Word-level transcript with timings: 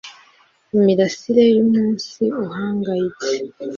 imirasire 0.75 1.43
yumunsi 1.55 2.23
uhangayitse 2.43 3.31